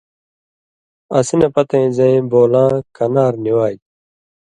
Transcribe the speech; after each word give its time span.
اسی 1.17 1.35
نہ 1.39 1.47
پتَیں 1.53 1.87
زَیں 1.97 2.19
بولاں 2.31 2.71
کنار 2.95 3.33
نی 3.43 3.51
والیۡ، 3.57 3.83